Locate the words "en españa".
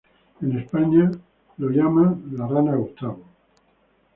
0.41-1.11